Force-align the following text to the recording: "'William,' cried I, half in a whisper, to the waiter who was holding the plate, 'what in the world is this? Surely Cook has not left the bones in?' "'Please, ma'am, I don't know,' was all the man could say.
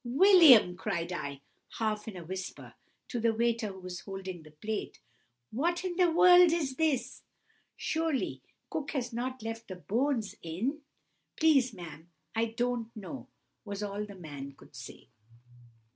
"'William,' 0.03 0.75
cried 0.75 1.13
I, 1.13 1.41
half 1.77 2.07
in 2.07 2.17
a 2.17 2.23
whisper, 2.23 2.73
to 3.09 3.19
the 3.19 3.35
waiter 3.35 3.67
who 3.67 3.81
was 3.81 3.99
holding 3.99 4.41
the 4.41 4.49
plate, 4.49 4.99
'what 5.51 5.85
in 5.85 5.95
the 5.95 6.09
world 6.09 6.51
is 6.51 6.75
this? 6.77 7.21
Surely 7.77 8.41
Cook 8.71 8.93
has 8.93 9.13
not 9.13 9.43
left 9.43 9.67
the 9.67 9.75
bones 9.75 10.33
in?' 10.41 10.79
"'Please, 11.37 11.71
ma'am, 11.75 12.09
I 12.33 12.45
don't 12.45 12.89
know,' 12.95 13.27
was 13.63 13.83
all 13.83 14.03
the 14.07 14.15
man 14.15 14.53
could 14.53 14.75
say. 14.75 15.09